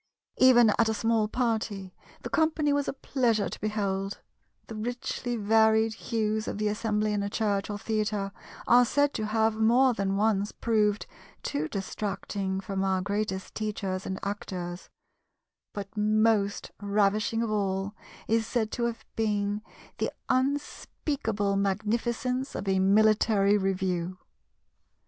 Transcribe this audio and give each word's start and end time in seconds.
Even 0.39 0.71
at 0.79 0.89
a 0.89 0.95
small 0.95 1.27
party, 1.27 1.93
the 2.23 2.29
company 2.31 2.73
was 2.73 2.87
a 2.87 2.93
pleasure 2.93 3.47
to 3.49 3.61
behold; 3.61 4.19
the 4.65 4.73
richly 4.73 5.35
varied 5.35 5.93
hues 5.93 6.47
of 6.47 6.57
the 6.57 6.67
assembly 6.67 7.13
in 7.13 7.21
a 7.21 7.29
church 7.29 7.69
or 7.69 7.77
theatre 7.77 8.31
are 8.65 8.83
said 8.83 9.13
to 9.13 9.27
have 9.27 9.57
more 9.57 9.93
than 9.93 10.17
once 10.17 10.51
proved 10.51 11.05
too 11.43 11.67
distracting 11.67 12.59
from 12.59 12.83
our 12.83 12.99
greatest 12.99 13.53
teachers 13.53 14.07
and 14.07 14.17
actors; 14.23 14.89
but 15.71 15.95
most 15.95 16.71
ravishing 16.81 17.43
of 17.43 17.51
all 17.51 17.93
is 18.27 18.47
said 18.47 18.71
to 18.71 18.85
have 18.85 19.05
been 19.15 19.61
the 19.99 20.11
unspeakable 20.29 21.55
magnificence 21.55 22.55
of 22.55 22.67
a 22.67 22.79
military 22.79 23.55
review. 23.55 24.17